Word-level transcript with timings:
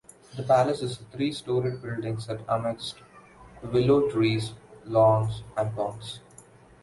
The 0.35 0.41
palace 0.41 0.81
is 0.81 0.99
a 0.99 1.03
three-storied 1.15 1.79
building 1.79 2.19
set 2.19 2.41
amidst 2.49 2.95
willow 3.61 4.09
trees, 4.09 4.53
lawns 4.83 5.43
and 5.55 5.75
ponds. 5.75 6.21